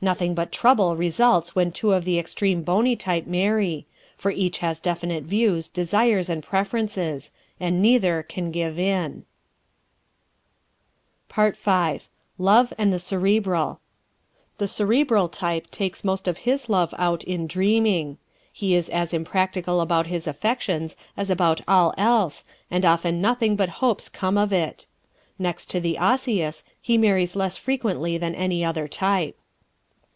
[0.00, 3.84] Nothing but trouble results when two of the extreme bony type marry,
[4.16, 9.24] for each has definite views, desires and preferences and neither can give in.
[11.28, 13.80] Part Five LOVE AND THE CEREBRAL¶
[14.58, 18.18] The Cerebral type takes most of his love out in dreaming.
[18.52, 23.68] He is as impractical about his affections as about all else and often nothing but
[23.82, 24.86] hopes come of it.
[25.40, 29.36] Next to the Osseous he marries less frequently than any other type.